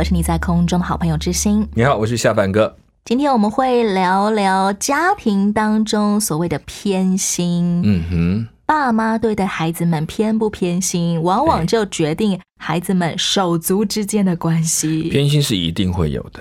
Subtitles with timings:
[0.00, 1.68] 我是你在空中的好朋友之心。
[1.74, 2.74] 你好，我是下凡哥。
[3.04, 7.82] 今天我们会聊聊家庭当中所谓的偏心。
[7.84, 15.02] 嗯哼，爸妈对待孩子们偏不偏心，往往就决定孩子们手足之间的关系。
[15.10, 16.40] 偏心是一定会有的，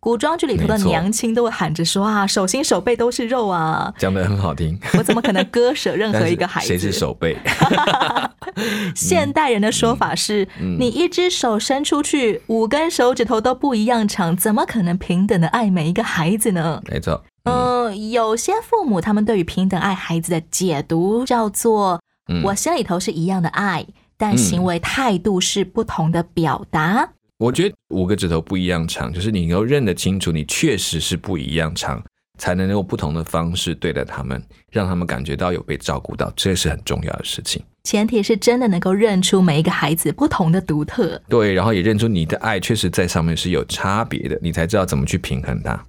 [0.00, 4.78] 古装剧里头的娘亲都会喊着说啊，手心手背都是肉啊，讲的很好听。
[4.96, 6.66] 我怎么可能割舍任何一个孩子？
[6.66, 7.36] 谁是手背？
[8.96, 16.80] 现代人的说法是，嗯你一只手伸出去，五根手指头都不一样长，怎么可能平等的爱每一个孩子呢？
[16.88, 22.00] 没错，嗯、有些父母他们对于平等爱孩子的解读叫做，
[22.32, 23.86] 嗯我心里头是一样的爱，
[24.16, 27.10] 但行为态度是不同的表达。
[27.40, 32.04] 我觉得五个指头不一样长，就是你能够认得清楚，你确实是不一样长，
[32.36, 37.62] 才能用不同的方式对待他们，让他们感觉到有被照顾到，这是很重要的事情。
[37.84, 41.18] 前提是真的能够认出每一个孩子不同的独特。
[41.30, 45.82] 对，然后也认出你的爱确实在上面是有差别的，你才知道怎么去平衡它。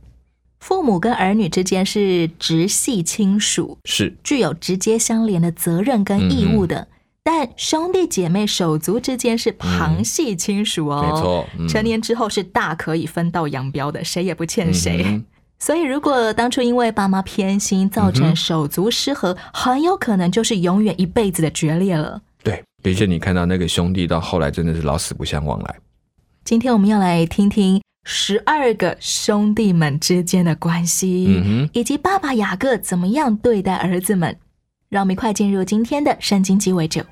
[0.62, 6.88] 父母跟儿女之间是直系亲属，是，具有直接相连的责任跟义务的。
[7.24, 15.04] 但兄弟姐妹手足之间是旁系亲属哦，没错嗯成年之后是大可以分道扬镳的，谁也不欠谁。
[15.06, 15.24] 嗯
[15.60, 22.20] 所以，如果当初因为爸妈偏心造嗯成手足失和，很有可能就是永远一辈子的决裂了。
[22.44, 25.76] 对，的确你看到那个兄弟到后来真的是老死不相往来。
[26.44, 34.36] 今天我们要来听听十二个兄弟们之间的关系，嗯以及爸爸雅各怎么样对待儿子们。
[34.90, 37.04] 让我们一块进入今天的圣经鸡尾酒。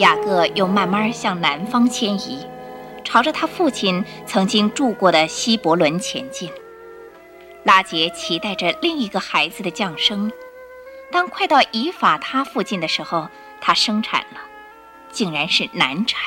[0.00, 2.46] 雅各又慢慢向南方迁移，
[3.04, 6.50] 朝着他父亲曾经住过的希伯伦前进。
[7.64, 10.32] 拉杰期待着另一个孩子的降生。
[11.12, 13.28] 当快到以法他附近的时候，
[13.60, 14.40] 他生产了，
[15.12, 16.18] 竟然是难产。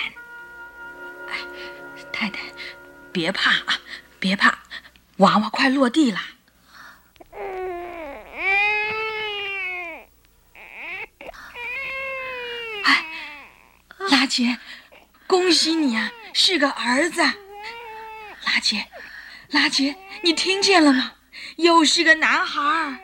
[2.11, 2.41] 太太，
[3.11, 3.79] 别怕啊，
[4.19, 4.59] 别怕，
[5.17, 6.19] 娃娃快落地了。
[14.23, 14.57] 拉杰，
[15.27, 17.21] 恭喜你啊，是个儿子。
[18.45, 18.85] 拉杰，
[19.49, 21.11] 拉杰，你听见了吗？
[21.57, 22.97] 又是个男孩儿。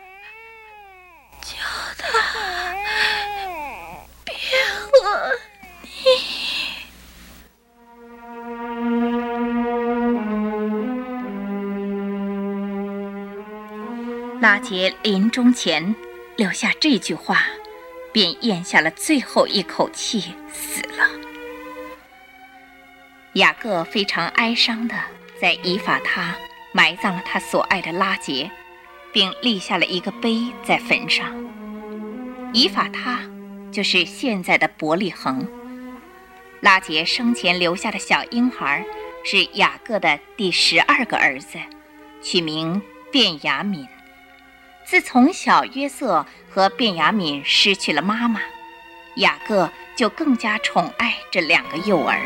[1.42, 1.58] 叫
[1.98, 2.08] 他
[4.24, 4.34] 别
[4.94, 5.38] 恨
[5.84, 6.00] 你
[14.40, 15.94] 拉杰临终前
[16.38, 17.44] 留下这句话，
[18.14, 21.09] 便咽下了最后一口气，死了。
[23.40, 24.96] 雅各非常哀伤地
[25.40, 26.36] 在以法他
[26.74, 28.52] 埋葬了他所爱的拉杰，
[29.14, 31.26] 并立下了一个碑在坟上。
[32.52, 33.22] 以法他
[33.72, 35.48] 就是现在的伯利恒。
[36.60, 38.86] 拉杰生前留下的小婴孩
[39.24, 41.58] 是雅各的第十二个儿子，
[42.22, 43.88] 取名卞雅敏。
[44.86, 48.42] 自从小约瑟和卞雅敏失去了妈妈，
[49.16, 52.20] 雅各就更加宠爱这两个幼儿。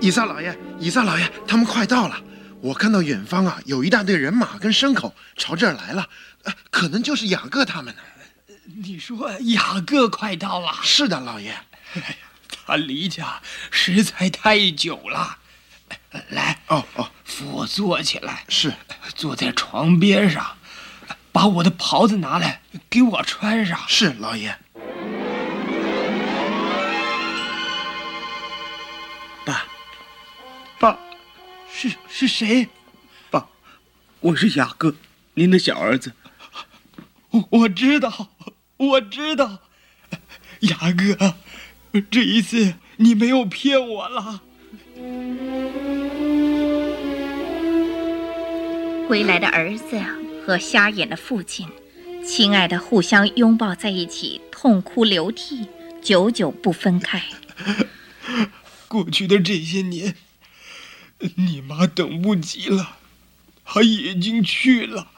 [0.00, 2.18] 以撒老爷，以撒老爷，他们快到了。
[2.62, 6.08] 我看到远方啊，有一大队人马跟牲口朝这儿来了，
[6.44, 8.02] 呃，可能就是雅各他们呢。
[8.82, 11.54] 你说雅各快到了，是的，老爷。
[12.66, 13.40] 他离家
[13.70, 15.38] 实在太久了。
[16.30, 18.72] 来，哦哦，扶我坐起来，是，
[19.14, 20.56] 坐在床边上，
[21.32, 23.78] 把我的袍子拿来给我穿上。
[23.86, 24.56] 是老爷。
[30.80, 30.98] 爸，
[31.70, 32.66] 是是谁？
[33.30, 33.50] 爸，
[34.20, 34.94] 我是雅各，
[35.34, 36.14] 您的小儿子。
[37.32, 38.30] 我我知道，
[38.78, 39.58] 我知道，
[40.60, 41.34] 雅各，
[42.10, 44.40] 这一次你没有骗我了。
[49.06, 50.00] 归来的儿子
[50.46, 51.68] 和瞎眼的父亲，
[52.26, 55.66] 亲爱的互相拥抱在一起，痛哭流涕，
[56.00, 57.22] 久久不分开。
[58.88, 60.14] 过去的这些年，
[61.36, 62.96] 你妈等不及了，
[63.64, 65.08] 她已经去了。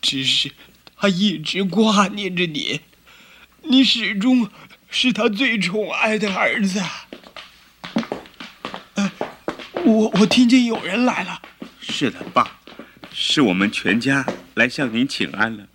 [0.00, 0.52] 只是
[0.96, 2.80] 她一直挂念着你，
[3.64, 4.50] 你始终
[4.88, 6.82] 是她最宠爱的儿子。
[8.94, 9.12] 呃，
[9.84, 11.42] 我我听见有人来了。
[11.80, 12.60] 是的，爸，
[13.12, 15.68] 是我们全家来向您请安了。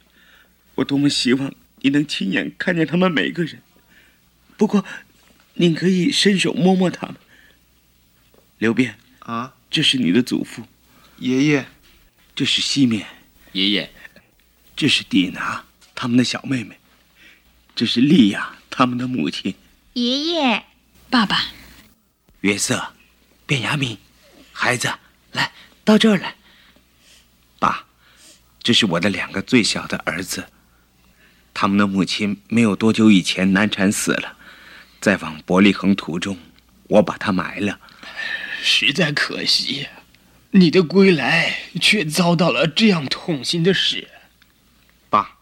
[0.75, 3.61] 我多么希望你能亲眼看见他们每个人。
[4.57, 4.83] 不过，
[5.53, 7.15] 您可以伸手摸摸他们。
[8.57, 10.65] 刘辩啊，这是你的祖父，
[11.19, 11.65] 爷爷，
[12.33, 13.05] 这是西面，
[13.51, 13.89] 爷爷，
[14.75, 16.77] 这是蒂娜，他们的小妹妹，
[17.75, 19.53] 这是莉亚，他们的母亲，
[19.93, 20.63] 爷爷，
[21.09, 21.47] 爸爸，
[22.41, 22.93] 约瑟，
[23.45, 23.97] 变雅敏，
[24.53, 24.93] 孩子，
[25.33, 25.51] 来
[25.83, 26.35] 到这儿来。
[27.59, 27.85] 爸，
[28.63, 30.47] 这是我的两个最小的儿子，
[31.53, 34.37] 他们的母亲没有多久以前难产死了，
[35.01, 36.37] 在往伯利恒途中，
[36.87, 37.79] 我把他埋了。
[38.67, 39.87] 实在可惜，
[40.49, 44.09] 你的归来却遭到了这样痛心的事。
[45.07, 45.37] 爸，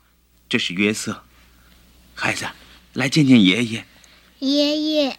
[0.49, 1.23] 这是约瑟，
[2.13, 2.45] 孩子，
[2.91, 3.85] 来见见爷爷。
[4.39, 5.17] 爷爷，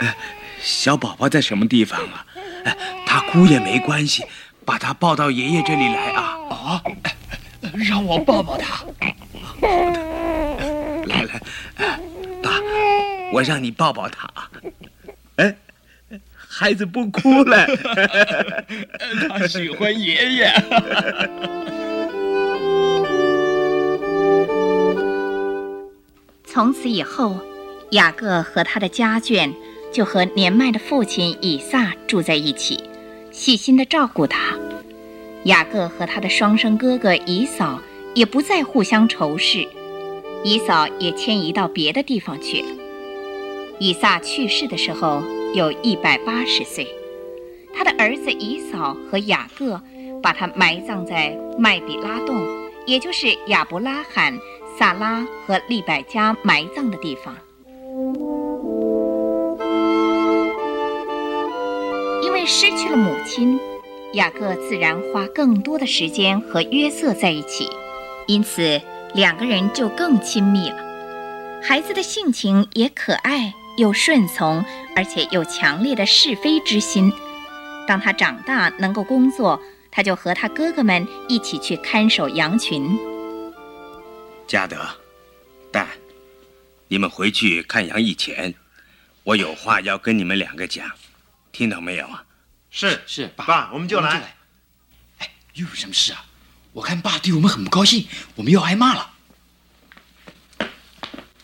[0.00, 0.14] 呃，
[0.60, 2.26] 小宝宝在什么地方啊？
[2.66, 2.76] 呃，
[3.06, 4.22] 他哭也没关系，
[4.66, 6.36] 把他抱到爷爷这里来啊！
[6.50, 6.82] 啊，
[7.88, 8.74] 让我抱抱他。
[8.76, 11.40] 好的来来，
[12.42, 12.60] 爸，
[13.32, 14.50] 我让你抱抱他啊。
[15.36, 15.56] 哎。
[16.56, 17.66] 孩子不哭了，
[19.28, 20.48] 他喜欢爷爷。
[26.44, 27.40] 从此以后，
[27.90, 29.52] 雅各和他的家眷
[29.92, 32.84] 就和年迈的父亲以撒住在一起，
[33.32, 34.56] 细心的照顾他。
[35.46, 37.80] 雅各和他的双生哥哥以扫
[38.14, 39.66] 也不再互相仇视，
[40.44, 42.68] 以扫也迁移到别的地方去了。
[43.80, 45.20] 以撒去世的时候。
[45.54, 46.84] 有一百八十岁，
[47.72, 49.80] 他的儿子以扫和雅各
[50.20, 52.44] 把他埋葬在麦比拉洞，
[52.86, 54.36] 也就是亚伯拉罕、
[54.76, 57.36] 萨拉和利百加埋葬的地方。
[62.20, 63.56] 因为失去了母亲，
[64.14, 67.70] 雅各自然花更多的时间和约瑟在一起，
[68.26, 68.80] 因此
[69.14, 70.78] 两个人就更亲密了。
[71.62, 73.54] 孩子的性情也可爱。
[73.76, 77.12] 又顺从，而且有强烈的是非之心。
[77.86, 79.60] 当他长大能够工作，
[79.90, 82.98] 他就和他哥哥们一起去看守羊群。
[84.46, 84.76] 嘉德，
[85.72, 85.88] 蛋，
[86.88, 88.54] 你们回去看羊以前，
[89.22, 90.88] 我有话要跟你们两个讲，
[91.50, 92.24] 听到没有啊？
[92.70, 94.34] 是是，爸，我们就来。
[95.18, 96.24] 哎，又有什么事啊？
[96.72, 99.10] 我看爸对我们很不高兴，我们又挨骂了。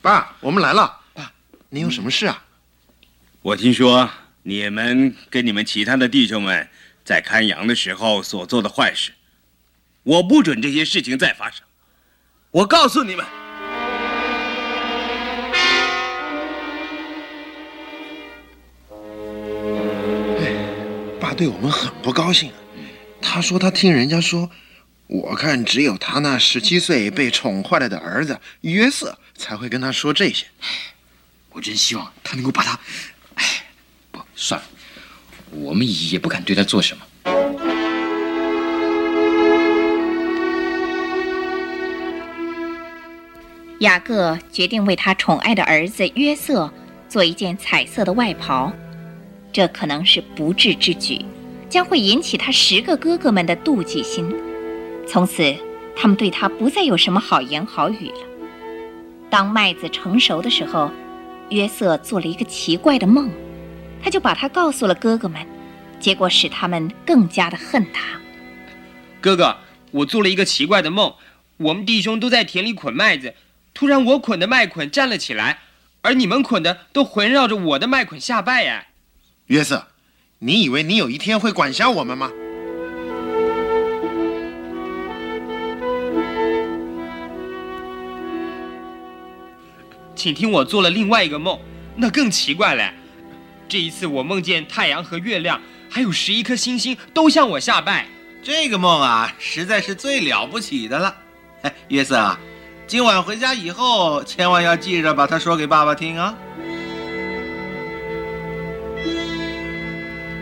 [0.01, 1.00] 爸，我们来了。
[1.73, 2.45] 你有什么事啊？
[3.43, 4.11] 我听说
[4.43, 6.69] 你们跟你们其他的弟兄们
[7.05, 9.13] 在看羊的时候所做的坏事，
[10.03, 11.63] 我不准这些事情再发生。
[12.51, 13.25] 我告诉你们，
[21.21, 22.51] 爸对我们很不高兴。
[23.23, 24.51] 他说他听人家说，
[25.07, 30.47] 我看只有他那十七岁被宠坏了的儿子约瑟才会跟他说这些。
[31.61, 32.81] 我真希望他能够把他，
[33.35, 33.45] 哎，
[34.11, 34.67] 不算了，
[35.51, 37.05] 我们也不敢对他做什么。
[43.81, 46.73] 雅各决定为他宠爱的儿子约瑟
[47.11, 48.73] 做一件彩色的外袍，
[49.53, 51.23] 这可能是不智之举，
[51.69, 54.35] 将会引起他十个哥哥们的妒忌心。
[55.07, 55.55] 从此，
[55.95, 58.21] 他们对他不再有什么好言好语了。
[59.29, 60.91] 当麦子成熟的时候。
[61.51, 63.31] 约瑟做了一个奇怪的梦，
[64.03, 65.45] 他就把他告诉了哥哥们，
[65.99, 68.21] 结果使他们更加的恨他。
[69.21, 69.57] 哥哥，
[69.91, 71.15] 我做了一个奇怪的梦，
[71.59, 73.35] 我们弟兄都在田里捆麦子，
[73.75, 75.59] 突然我捆的麦捆站了起来，
[76.03, 78.87] 而你们捆的都环绕着我的麦捆下拜呀。
[79.47, 79.89] 约瑟，
[80.39, 82.31] 你以为你有一天会管辖我们吗？
[90.21, 91.59] 请听我做了另外一个梦，
[91.97, 92.93] 那更奇怪嘞。
[93.67, 95.59] 这一次我梦见太阳和月亮，
[95.89, 98.07] 还有十一颗星星都向我下拜。
[98.43, 101.17] 这个梦啊，实在是最了不起的了。
[101.63, 102.39] 哎， 约瑟啊，
[102.87, 106.37] 今晚回家以后，千万要记着把它说给爸爸听啊。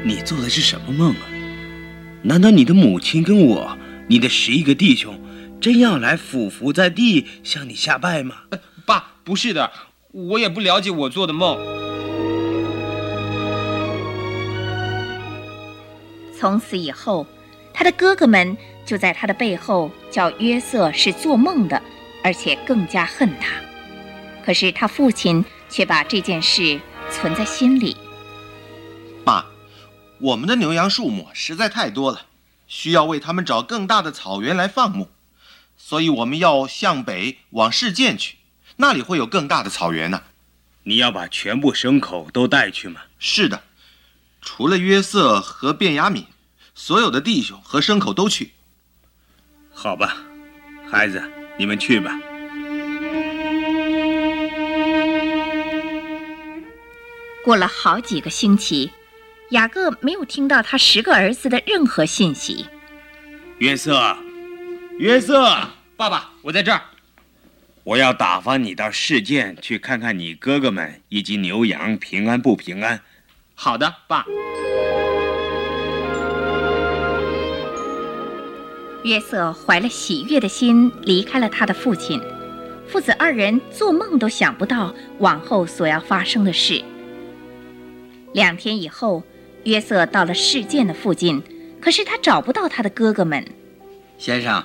[0.02, 1.22] 你做的是什么梦啊？
[2.22, 5.16] 难道你的母亲跟我，你的十一个弟兄，
[5.60, 8.38] 真要来俯伏在地向你下拜吗？
[8.84, 9.12] 爸。
[9.28, 9.70] 不是的，
[10.10, 11.58] 我也不了解我做的梦。
[16.34, 17.26] 从此以后，
[17.74, 18.56] 他的哥哥们
[18.86, 21.82] 就在他的背后叫约瑟是做梦的，
[22.24, 23.50] 而且更加恨他。
[24.42, 26.80] 可是他父亲却把这件事
[27.10, 27.94] 存在心里。
[29.26, 29.44] 爸，
[30.20, 32.22] 我们的牛羊数目实在太多了，
[32.66, 35.08] 需要为他们找更大的草原来放牧，
[35.76, 38.37] 所以我们要向北往事件去，
[38.80, 40.22] 那里会有更大的草原呢。
[40.84, 43.00] 你要把全部牲口都带去吗？
[43.18, 43.62] 是的，
[44.40, 46.26] 除了约瑟和便雅敏，
[46.76, 48.52] 所有的弟兄和牲口都去。
[49.74, 50.16] 好吧，
[50.88, 51.20] 孩子，
[51.58, 52.18] 你们去吧。
[57.44, 58.92] 过了好几个星期，
[59.50, 62.66] 雅各没有听到他十个儿子的任何信息。
[63.58, 64.16] 约瑟，
[64.98, 66.80] 约瑟，爸爸，我在这儿。
[67.88, 73.00] 我要打发你到市件去看看你哥哥们以及牛羊平安不平安。
[73.54, 74.26] 好的，爸。
[79.04, 82.20] 约瑟怀了喜悦的心离开了他的父亲，
[82.86, 86.84] 父子二人做梦都想不到往后所要发生的事。
[88.34, 89.22] 两天以后，
[89.64, 91.42] 约瑟到了事件的附近，
[91.80, 93.42] 可是他找不到他的哥哥们。
[94.18, 94.62] 先生，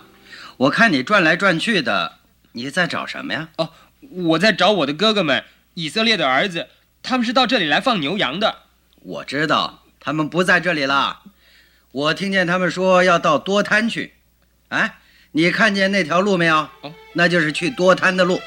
[0.58, 2.20] 我看你转来转去的，
[2.56, 3.50] 你在找什么呀？
[3.58, 3.72] 哦，
[4.12, 5.44] 我在找我的哥哥们，
[5.74, 6.68] 以色列的儿子，
[7.02, 8.58] 他们是到这里来放牛羊的。
[9.02, 11.22] 我知道他们不在这里了，
[11.92, 14.14] 我听见他们说要到多滩去。
[14.70, 14.98] 哎，
[15.32, 16.70] 你看见那条路没有？
[16.82, 18.40] 哦，那就是去多滩的路。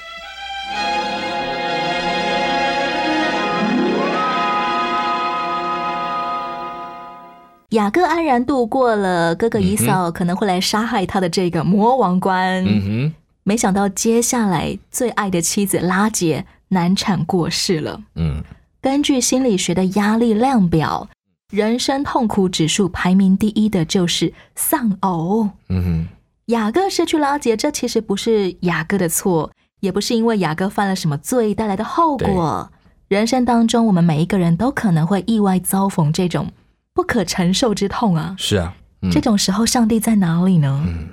[7.70, 12.64] 雅各安然度过了哥哥以扫可能会来杀害他的这个魔王关。
[12.64, 13.14] 嗯哼，
[13.48, 18.02] 没想到接下来最爱的妻子拉杰难产过世了。
[18.16, 18.42] 嗯，
[18.80, 21.08] 根据心理学的压力量表，
[21.52, 25.48] 人生痛苦指数排名第一的就是丧偶。
[25.68, 26.08] 嗯哼，
[26.46, 32.68] 雅各失去拉杰，这其实不是雅各的错，也不是因为雅各犯了什么罪带来的后果。
[33.06, 36.50] 人生当中，我们每一个人都可能会意外遭逢这种。
[36.92, 38.34] 不可承受之痛啊！
[38.36, 40.82] 是啊，嗯、这种时候上帝在哪里呢？
[40.84, 41.10] 嗯，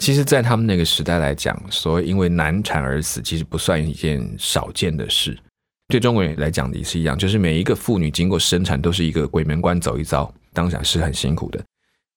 [0.00, 5.38] 其实，在他们那个时代来讲，所谓因为难产而死，其实不算一件少见的事。
[5.88, 11.62] 对中国人来讲也是一样，就是每一个妇女经过生产都是一个鬼门关走一遭，当然是很辛苦的。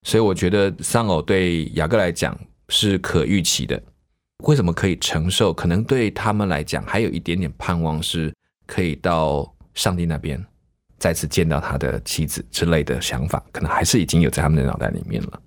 [0.04, 3.80] 所以，我觉得丧偶对雅各来讲是可预期的。
[4.46, 5.52] 为什么可以承受？
[5.52, 8.34] 可能对他们来讲还有一点点盼望，是
[8.66, 10.42] 可以到上帝那边。
[10.98, 15.42] 再次见到他的妻子之类的想法，可能还是已经有在他们的脑袋里面了。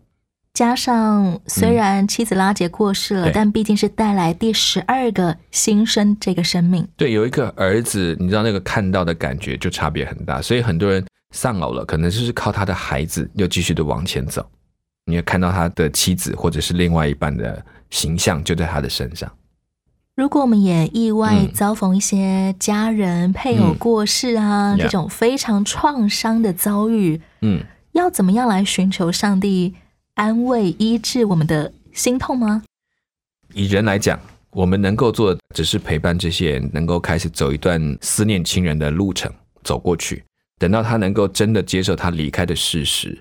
[0.56, 6.88] 加上虽然妻子拉杰过世了，嗯、但毕竟是带来第十二个新生这个生命。
[6.96, 10.40] 对，有一个儿子，你知道那个看到的感觉就差别很大。
[10.40, 14.48] 所以很多人丧偶了，可能就是靠他的孩子又继续的往前走。
[15.04, 19.30] 你也看到他的妻子或者是另外一半的形象就在他的身上。
[20.14, 29.74] 如果我们也意外遭逢一些家人、配偶过世啊，嗯、这种非常创伤的遭遇，嗯，要怎么样来寻求上帝
[30.16, 32.62] 安慰、医治我们的心痛吗？
[33.52, 34.18] 以人来讲，
[34.50, 39.30] 我们能够做的只是陪伴这些人，能够开始走一段思念亲人的路程，
[39.62, 40.24] 走过去。
[40.58, 43.20] 等到他能够真的接受他离开的事实，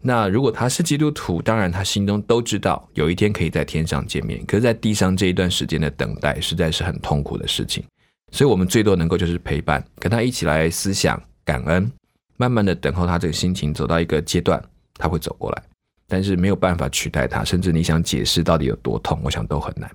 [0.00, 4.44] 那如果他是基督徒，当然他心中都知道有一天可以在天上见面。
[4.44, 7.84] 可是，在地上这一段时间的等待，实在是很痛苦的事情。
[8.32, 11.88] 所以，我们最多能够就是陪伴，跟他一起来思想、感恩，
[12.36, 14.60] 慢慢的等候他这个心情走到一个阶段，
[14.94, 15.62] 他会走过来。
[16.12, 19.90] 但是没有办法取代它，甚至你想解释到底有多痛，我想都很难。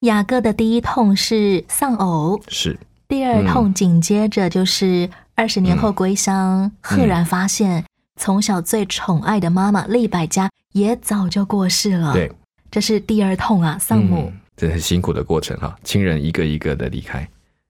[0.00, 2.74] 雅各的第一痛是丧偶，是。
[3.06, 7.84] 第二痛紧接着就是二十年后归乡，嗯、赫然发现。
[8.18, 12.32] 从小最宠爱的妈妈利百加也早就过世了，对，
[12.70, 17.28] 这是第二痛啊，丧母，嗯、这很辛苦的过程哈，亲人一个一个的离开。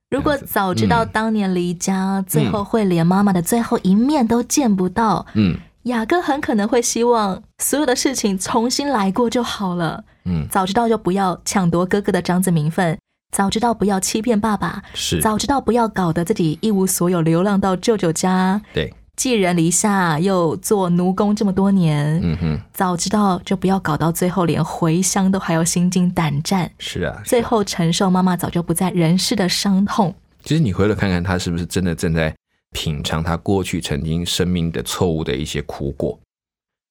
[0.08, 12.99] 如果早知道当年离家，嗯、最后会连妈妈的最后一面都见不到，嗯，雅各很可能会希望所有的事情重新来过就好了，嗯，早知道就不要抢夺哥哥的长子名分，
[13.31, 18.93] 早知道不要欺骗爸爸，是，早知道不要搞得自己一无所有，流浪到舅舅家，对。
[19.16, 26.71] 寄人篱下，又做奴工这么多年，嗯哼，早知道就不要搞到最后，连回乡都还要心惊胆战。
[26.78, 30.14] 是啊，最后承受妈妈早就不在人世的伤痛。
[30.45, 32.35] 其实你回头看看，他是不是真的正在
[32.73, 36.18] 品尝他过去曾经生命的错误的一些苦果？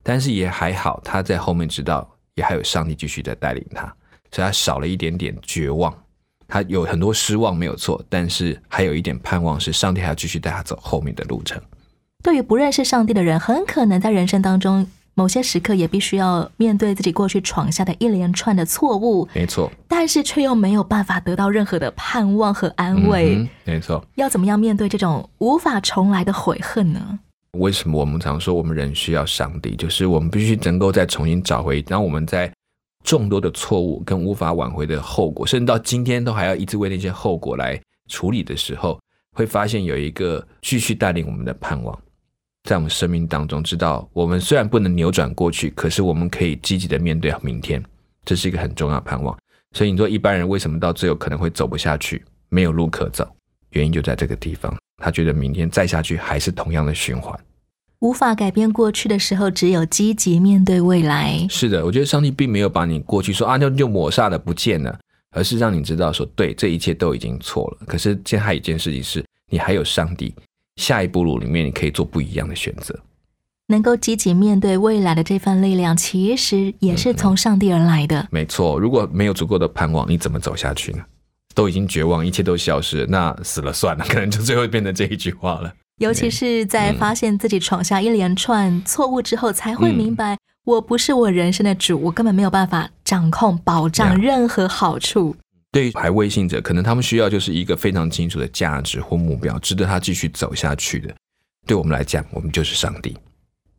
[0.04, 3.84] 但是也还好，他在后面知道，也还有上帝继续在带领他，
[4.32, 5.94] 所以他少了一点点绝望。
[6.48, 11.60] 他有很多失望没有错，但是还有一点盼望，是上帝还要继续带他走后面的路程。
[12.24, 23.36] 对于不认识上帝的人，很可能在人生当中某些时刻也必须要面对自己过去闯下的一连串的错误，没错，但是却又没有办法得到任何的盼望和安慰。
[23.38, 24.06] 嗯没错。
[24.16, 27.20] 要怎么样面对这种无法重来的悔恨呢？
[27.54, 29.76] 为什么我们常说我们人需要上帝？
[29.78, 32.52] 就是我们必须能够再重新找回，当我们在
[33.06, 37.80] 众多的错误跟无法挽回的后果，甚至到今天都还要一直为那些后果来
[38.10, 39.00] 处理的时候，
[39.34, 41.98] 会发现有一个继续带领我们的盼望，
[42.66, 47.82] 在我们生命当中，知道我们虽然不能扭转过去，可是我们可以积极的面对明天，
[48.26, 49.38] 这是一个很重要的盼望。
[49.74, 53.28] 所以你说一般人为什么到最后可能会走不下去，没有路可走，
[53.70, 54.76] 原因就在这个地方。
[54.98, 57.38] 他觉得明天再下去还是同样的循环。
[58.00, 61.46] 无法改变过去的时候，只有积极面对未来。
[61.50, 64.98] 是的，我觉得上帝并没有把你过去说啊就就抹杀了不见了，
[65.32, 67.86] 而是让你知道说，对，这一切都已经错了。
[67.86, 70.34] 可是现在还有一件事情是，你还有上帝，
[70.76, 73.00] 下一步路里面你可以做不一样的选择。
[73.68, 78.28] 能够积极面对未来的这份力量，其实也是从上帝而来的。
[78.30, 81.00] 没错，如果没有足够的盼望，你怎么走下去呢？
[81.56, 85.74] 都已经绝望，一切都消失了，那死了算了，可能就最后变成这一句话了。
[85.98, 95.36] 尤其是在发现自己闯下一连串错误之后，才会明白，我不是我人生的主，我根本没有办法掌控、保障任何好处。
[95.76, 101.14] 对于排位信者，可能他们需要就是一个非常清楚的价值或目标，值得他继续走下去的。
[101.68, 103.14] 对我们来讲，我们就是上帝。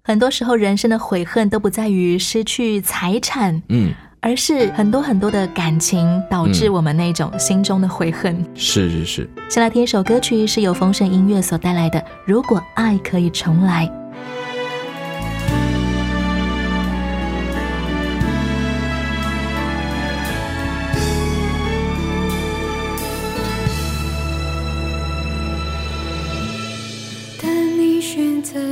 [0.05, 8.45] 很多时候，人生的悔恨都不在于失去财产，嗯，而是很多很多的感情导致我们那种心中的悔恨。
[8.55, 9.31] 是是是。
[9.49, 13.87] 先来听一首歌曲，是由丰盛音乐所带来的《如果爱可以重来》。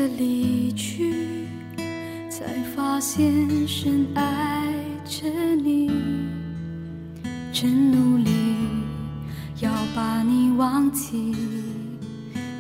[0.07, 1.15] 离去，
[2.31, 2.45] 才
[2.75, 3.33] 发现
[3.67, 4.65] 深爱
[5.05, 5.91] 着你，
[7.53, 8.31] 真努力
[9.61, 11.35] 要把你忘记，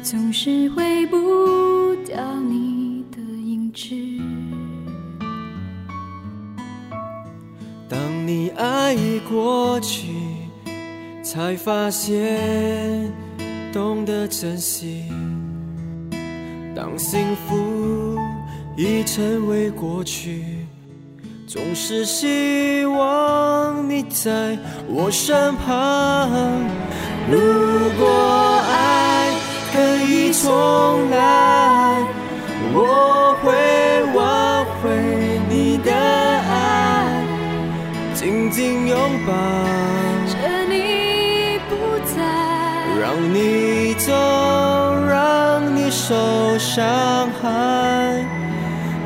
[0.02, 3.94] 总是挥不掉你的影子。
[7.88, 10.08] 当你爱已过去，
[11.22, 13.12] 才发现
[13.72, 15.04] 懂得珍惜。
[16.84, 18.18] 当幸福
[18.76, 20.44] 已成为过去，
[21.46, 26.28] 总是希望你在我身旁。
[27.30, 27.38] 如
[27.98, 29.30] 果爱
[29.72, 32.02] 可以重来，
[32.74, 33.50] 我会
[34.12, 37.24] 挽回你的爱，
[38.12, 39.32] 紧紧拥抱。
[40.28, 40.36] 着
[40.68, 41.74] 你不
[42.14, 42.20] 在，
[43.00, 44.12] 让你走，
[45.08, 47.46] 让你受伤害。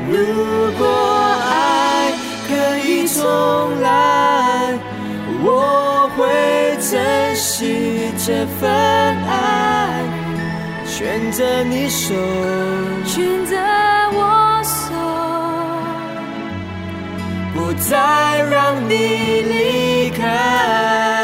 [0.09, 0.17] 如
[0.79, 0.87] 果
[1.45, 2.11] 爱
[2.47, 3.21] 可以重
[3.79, 4.73] 来，
[5.43, 6.25] 我会
[6.81, 8.67] 珍惜这份
[9.27, 10.01] 爱，
[10.87, 12.15] 选择你手，
[13.05, 13.55] 选择
[14.13, 14.89] 我手，
[17.53, 18.91] 不再让你
[19.41, 21.18] 离开。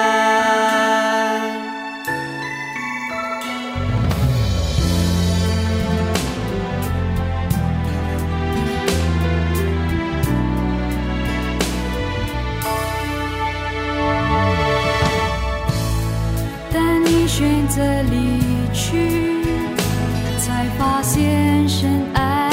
[20.96, 22.50] 发现深爱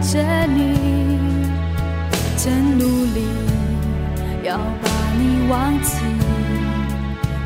[0.00, 1.18] 着你，
[2.34, 3.26] 真努力
[4.42, 5.98] 要把你忘记，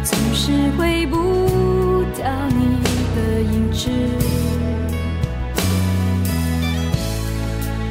[0.04, 2.78] 总是挥不掉你
[3.16, 3.90] 的影子。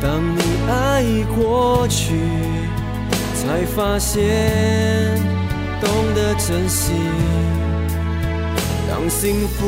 [0.02, 0.40] 当你
[0.72, 2.16] 爱已过去，
[3.36, 5.22] 才发现
[5.82, 6.94] 懂得珍惜。
[8.90, 9.66] 当幸福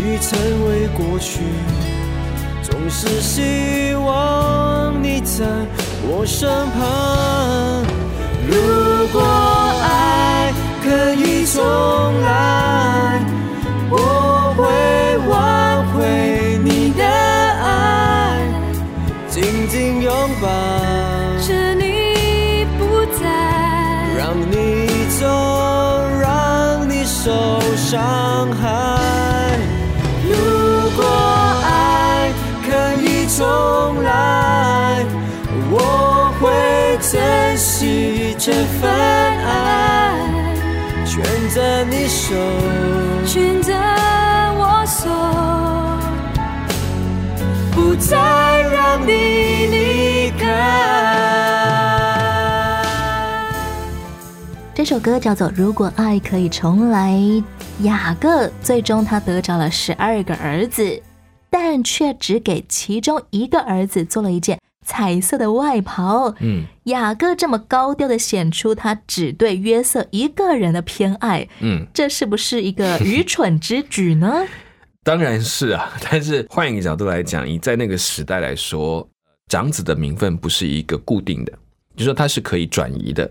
[0.00, 1.40] 已成为过去，
[2.62, 5.44] 总是希望你在
[6.08, 7.84] 我身旁。
[8.48, 8.56] 如
[9.12, 9.20] 果
[9.82, 10.50] 爱
[10.82, 11.62] 可以重
[12.22, 13.20] 来，
[13.90, 14.64] 我会
[15.28, 18.40] 挽回你的爱，
[19.28, 20.10] 紧紧拥
[20.40, 20.48] 抱。
[21.42, 23.28] 趁你不在，
[24.16, 24.88] 让你
[25.20, 25.26] 走，
[26.20, 29.19] 让你受伤害。
[33.40, 35.02] 重来，
[35.70, 36.50] 我会
[37.00, 40.12] 珍惜这份爱，
[41.06, 42.34] 牵着你手，
[43.24, 43.72] 选择
[44.58, 45.08] 我手，
[47.72, 49.08] 不再让你
[49.68, 50.44] 离开。
[54.74, 57.12] 这首歌叫做《如果爱可以重来》。
[57.84, 61.02] 雅各最终他得着了十二个儿子，
[61.62, 66.34] 但却只给其中一个儿子做了一件彩色的外袍。
[66.40, 74.46] 嗯，雅各这么高调的显出他只对约瑟一个人的偏爱，嗯，这是不是一个愚蠢之举呢？
[75.04, 79.06] 当然是啊，但是换一个角度来讲，以在那个时代来说，
[79.48, 81.52] 长子的名分不是一个固定的，
[81.94, 83.30] 就是说他是可以转移的。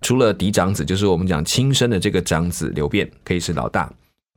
[0.00, 3.92] 除了嫡长子，就是我们讲亲生的这个长子刘辩可以是老大，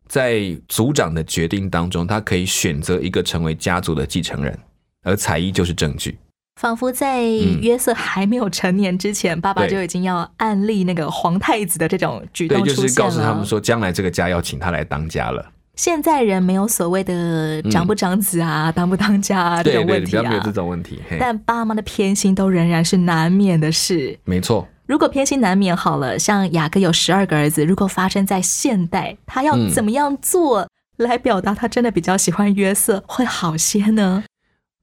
[0.10, 4.60] 在族长的决定当中，他可以选择一个成为家族的继承人，
[5.04, 6.18] 而彩衣就是证据。
[6.60, 7.24] 仿佛在
[7.62, 12.88] 约瑟还没有成年之前，爸爸就已经要案例那个皇太子的这种举动对，出现了。
[12.88, 15.46] 就是告诉他们说，将来这个家要请他来当家了。
[15.76, 21.00] 现在人没有所谓的长不长子啊、当不当家啊这对对，种问题比较没有这啊，种问题。
[21.18, 24.20] 但爸妈的偏心都仍然是难免的事。
[24.26, 34.24] 没错，如果偏心难免好了，像雅各有十二个儿子，如果发生在现代，他要怎么样做来表达他真的比较喜欢约瑟会好些呢？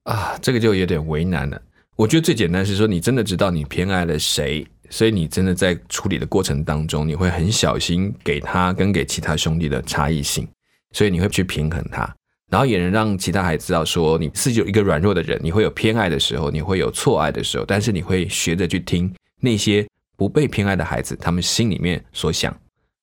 [0.03, 1.61] 啊，这个就有点为难了。
[1.97, 10.47] 我觉得最简单是说，你真的知道你偏爱了谁，所以你真的在处理的过程当中，你会很小心给他跟给其他兄弟的差异性，
[10.93, 12.09] 所以你会去平衡他，
[12.49, 19.85] 然后也能让其他孩子知道说你是有一个软弱的人，你会有偏爱的时候，你会有错爱的时候，但是你会学着去听那些
[20.17, 22.53] 不被偏爱的孩子他们心里面所想、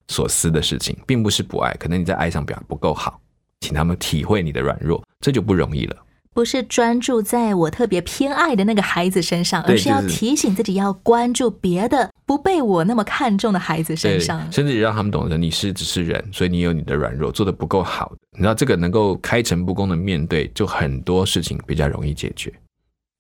[0.09, 3.19] 所思的事情，并不是不爱，可能你在爱上表现不够好，
[3.61, 5.97] 请他们体会你的软弱，这就不容易了。
[6.35, 14.51] 不是专注在我特别偏爱的那个孩子身上，而是要提醒自己要关注别的不被我那么看重的孩子身，上。
[14.51, 18.13] 甚至让他们懂得你是只是人，所以你有你的软弱，做的不够好。
[18.33, 22.53] 你知道这个能够开诚布公的面对，就很多事情比较容易解决。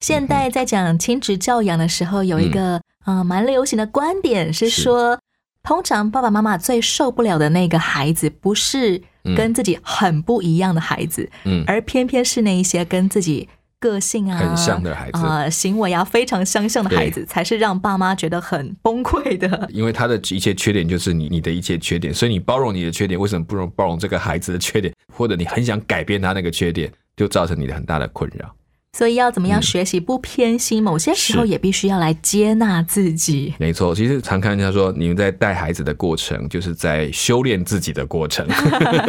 [0.00, 2.83] 现代在讲亲职教养的时候，有一个嗯。
[3.04, 5.18] 呃蛮流行的观点是说，
[5.62, 9.02] 通常爸爸妈妈最受不了的那个孩子，不是
[9.37, 11.62] 跟自己很不一样的孩子，嗯。
[11.66, 13.46] 而偏偏是那一些跟自己
[13.78, 15.20] 个性啊很像的孩子。
[15.22, 19.68] 呃行为啊非常相像的孩子，才是让爸妈觉得很崩溃的。
[19.70, 24.94] 因为他的一切缺点就是你你的一切缺点，所以你包容你的缺点，为什么不容包容这个孩子的缺点？
[25.12, 28.50] 或者你很想改变他那个缺点，就造成你的很大的困扰。
[28.96, 30.80] 所以要怎么样学习不偏心？
[30.80, 33.52] 某些时候也必须要来接纳自己。
[33.59, 38.46] 没错，其实常看人家说，你们在带孩子的过程，就是在修炼自己的过程。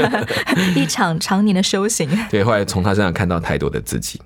[0.76, 2.10] 一场常年的修行。
[2.32, 4.20] 对，后来从他身上看到太多的自己。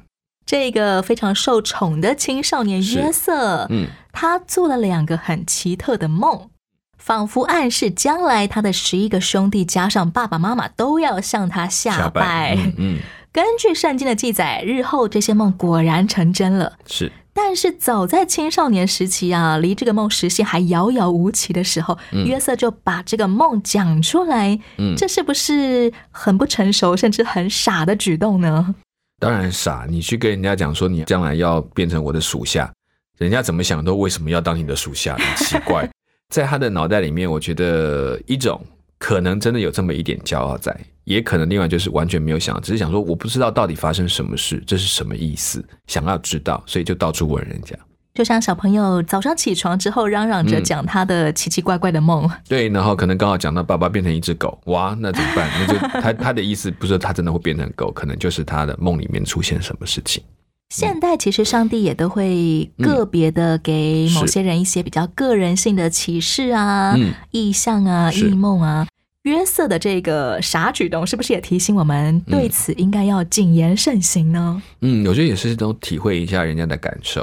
[0.46, 6.50] 这个非常受宠的青少年是约瑟，嗯，他做了两个很奇特的梦，
[6.98, 12.56] 仿佛暗示将来他的十一个兄弟加上爸爸妈妈都要向他下拜。
[12.56, 13.00] 嗯嗯，
[13.42, 16.74] 根据圣经的记载，日后这些梦果然成真了。
[16.86, 24.60] 是但是早在青少年时期啊，离这个梦实现还遥遥无期的时候，嗯约瑟就把这个梦讲出来。
[24.78, 28.76] 嗯这是不是很不成熟，甚至很傻的举动呢？
[29.22, 32.70] 当然傻，你去跟人家讲说你将来要变成我的属下，
[33.18, 35.16] 人家怎么想都为什么要当你的属下？
[35.16, 35.90] 很奇怪，
[36.28, 38.62] 在他的脑袋里面，我觉得一种
[38.98, 40.78] 可能真的有这么一点骄傲在，
[41.10, 47.76] 也可能另外就是完全没有想，只是想说我不知道到底发生什么事，这是什么意思，想要知道，所以就到处问人家。
[48.14, 55.50] 就像小朋友早上起床之后嚷嚷着嗯讲他的奇奇怪怪的梦，对，然后可能刚好讲到爸爸变成一只狗，哇，那怎么办？
[55.60, 60.22] 那就 他他的意思不是他真的会变成狗，可能就是他的梦里面出现什么事情。
[60.70, 68.86] 现代其实上帝也都会个别的给某些人一些比较个人性的启示啊、嗯意象啊、是异梦啊。
[69.30, 74.62] 约瑟的这个傻举动，是不是也提醒我们对此应该要谨言慎行呢？
[74.82, 77.22] 嗯，我觉得也是都体会一下人家的感受。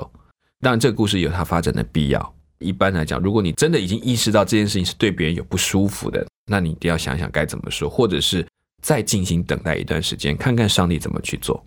[0.60, 2.34] 当然，这个故事有它发展的必要。
[2.58, 8.46] 一般来讲，如果你真的已经意识到这件事情是对别人有不舒服的，那你一定要想想该怎么说，或者是
[8.82, 11.62] 再进行等待一段时间，看看上帝怎么去做。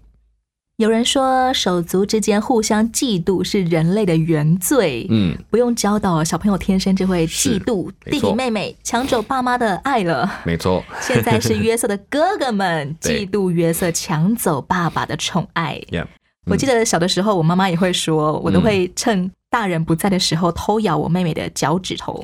[0.80, 5.06] 有人说，手足之间互相嫉妒是人类的原罪。
[5.10, 10.40] 嗯，不用教导，小朋友天生就会嫉妒弟弟妹妹抢走爸妈的爱了。
[10.46, 10.82] 没错。
[11.02, 15.82] 现在是约瑟的哥哥们 嫉妒约瑟抢走爸爸的宠爱。
[15.92, 16.06] Yeah，
[16.46, 22.24] 我记得小的时候，我妈妈也会说，我都会趁大人不在的时候偷咬我妹妹的脚趾头。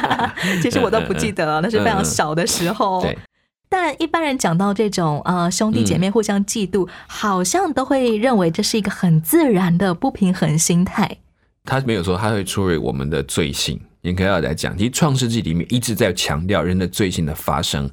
[0.60, 3.00] 其实我都不记得了，那是非常小的时候。
[3.00, 3.16] 对。
[3.68, 11.18] 但一般人讲到这种呃兄弟姐妹互相嫉妒，好像都会认为这是一个很自然的不平衡心态。
[11.64, 14.78] 他没有说他会出于我们的罪性，应该要来讲。
[14.78, 17.90] 其实《创世纪》里面一直在强调人的罪性的发生，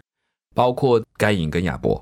[0.54, 2.00] 包括该隐跟亚伯，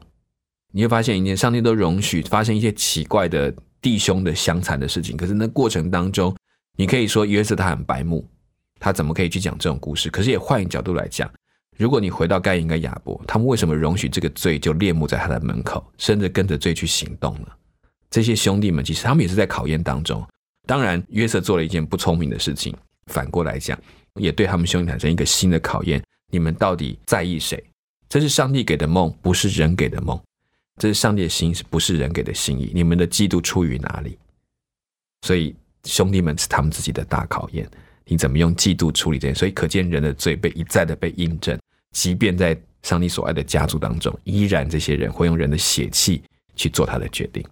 [0.73, 5.15] 你会发现，一件上帝都容许发生一些奇怪的弟兄的相残的事情。
[5.15, 6.35] 可是那过程当中，
[6.77, 8.27] 你可以说约瑟他很白目，
[8.81, 10.09] 他怎么可以去讲这种故事？
[10.09, 11.31] 可是也换一个角度来讲，
[11.81, 17.47] 如果你回到该隐跟亚伯，他们为什么容许这个罪就列目在他的门口，甚至跟着罪去行动呢？
[18.11, 20.23] 这些兄弟们其实他们也是在考验当中。
[20.67, 22.71] 当然，约瑟做了一件不聪明的事情，
[23.07, 23.75] 反过来讲，
[24.19, 25.99] 也对他们兄弟产生一个新的考验：
[26.31, 27.63] 你们到底在意谁？
[28.07, 30.21] 这是上帝给的梦，不是人给的梦。
[30.79, 32.71] 这是上帝的心，是不是人给的心意？
[32.75, 34.19] 你们的嫉妒出于哪里？
[35.25, 37.67] 所以兄弟们是他们自己的大考验。
[38.05, 39.33] 你怎么用嫉妒处理这件？
[39.33, 41.57] 所以可见人的罪被一再的被印证，
[41.91, 46.21] 即便在上帝所爱的家族当中，依然这些人会用人的血气
[46.55, 47.43] 去做他的决定。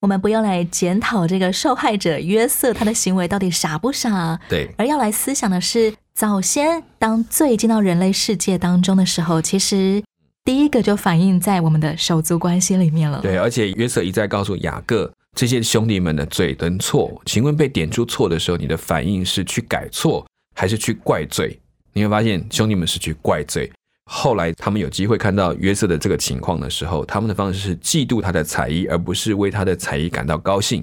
[0.00, 10.02] 我们不要来检讨这个受害者约瑟他的行为到底傻不傻，对，而要来思想的是，早先当罪进到人类世界当中的时候，其实
[10.44, 13.20] 第一个就反映在我们的手足关系里面了。
[13.22, 21.56] 对，而且约瑟一再告诉雅各这些兄弟们的罪跟错，请问被点出错的时候，你的反应是去改错，还是去怪罪？
[21.92, 23.70] 你会发现兄弟们是去怪罪。
[24.04, 30.80] 后来他们有机会看到约瑟的这个情况的时候，他们的方式是嫉妒他的才艺，而不是为他的才艺感到高兴。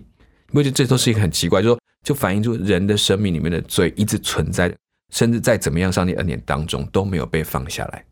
[0.51, 4.73] 因为这这都是一个很奇怪，就说就反映出人的生命里面的罪一直存在，
[5.13, 8.03] 甚至在怎么样上帝恩典当中都没有被放下来。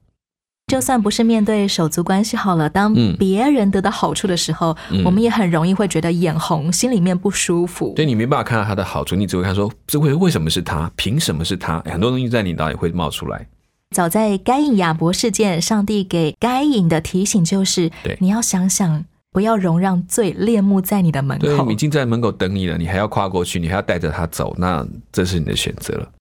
[0.68, 4.76] 就算不是面对手足关系好了，当别人得到好处的时候，
[5.06, 7.94] 我们也很容易会觉得眼红，心里面不舒服。
[7.96, 10.92] 对你没办法看到他的好处，你只会看说这为为什么是他？
[10.98, 11.80] 凭什么是他？
[11.86, 13.48] 很多东西在你脑里会冒出来。
[13.96, 21.46] 早在该隐亚伯事件，上帝给该隐的提醒就是：对，你要想想，不要容让罪恋慕在你的门口。
[21.46, 26.12] 对，已经在门口等你了，你还要跨过去，你还要带着他走，那这是你的选择了。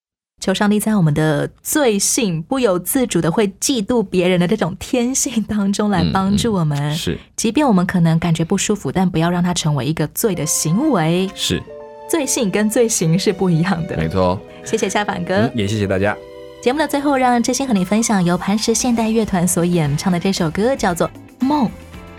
[0.47, 6.95] 求上帝在我们的罪性不由自主的会嫉妒别人的这种天性当中来帮助我们。
[6.95, 11.29] 是，即便我们可能感觉不舒服，但不要让它成为一个罪的行为。
[11.35, 11.61] 是，
[12.09, 13.97] 罪性跟罪行是不一样的。
[13.97, 14.41] 没错。
[14.65, 16.17] 谢谢夏凡哥，也谢谢大家。
[16.63, 21.11] 节目的最后，让知心和你分享由磐石现代乐团所演唱的这首歌，叫做
[21.45, 21.67] 《梦》。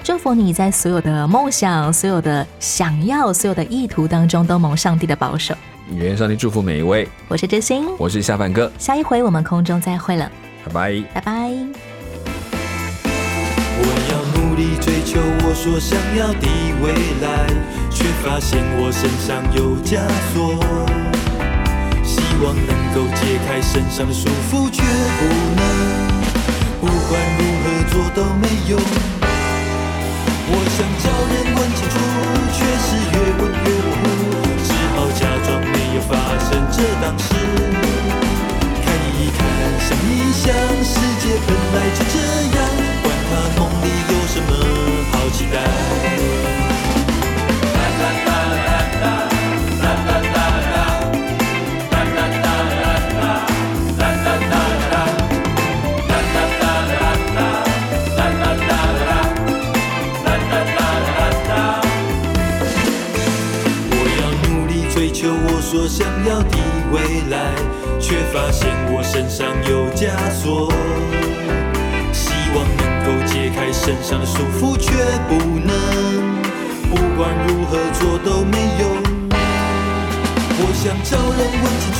[0.03, 5.55] 祝福你在所有的梦想、所有的想要、所有的意图当中，都蒙上帝的保守。
[5.95, 7.07] 愿上帝祝福每一位。
[7.27, 8.71] 我是真心，我是下饭哥。
[8.77, 10.31] 下一回我们空中再会了，
[10.65, 11.51] 拜拜，拜拜。
[13.79, 16.47] 我要努力追求我所想要的
[16.81, 17.47] 未来，
[17.89, 20.01] 却发现我身上有枷
[20.33, 20.57] 锁。
[22.03, 25.61] 希望能够解开身上的束缚，却不能。
[26.79, 28.79] 不管如何做都没用。
[30.49, 31.95] 我想找人问清楚，
[32.53, 33.69] 却是越问越
[36.07, 37.35] 发生这档事。
[38.83, 38.85] 看
[39.19, 39.39] 一看，
[39.79, 40.45] 想一想，
[40.83, 42.15] 世界本来就这
[42.55, 42.59] 样，
[43.03, 44.49] 管他梦里有什么
[45.11, 45.96] 好期待。
[65.69, 66.57] 所想要的
[66.93, 67.51] 未来，
[67.99, 70.71] 却发现我身上有枷锁。
[72.13, 74.95] 希望能够解开身上的束缚，却
[75.27, 75.75] 不能。
[76.87, 78.87] 不管如何做都没用。
[80.55, 81.91] 我想找人问清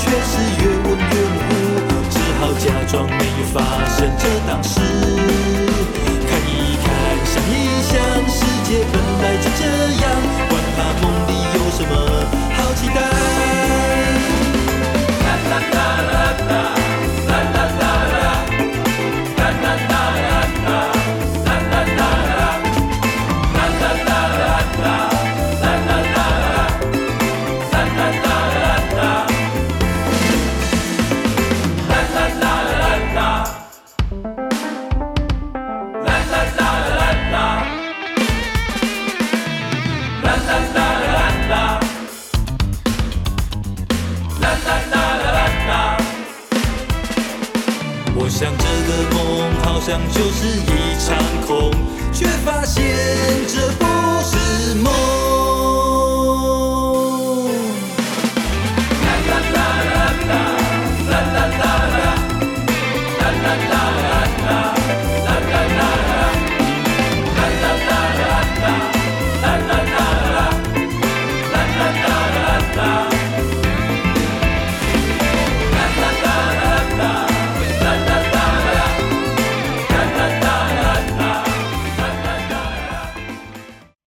[0.00, 1.44] 却是越问越模
[1.84, 4.80] 糊，只好假装没有发生这档事。
[6.24, 6.88] 看一看，
[7.28, 7.52] 想一
[7.84, 8.00] 想，
[8.32, 9.62] 世界本来就这
[10.00, 10.08] 样，
[10.48, 11.12] 管他梦
[12.86, 12.92] 么。
[12.92, 13.24] 期待。
[15.24, 16.83] 像就是一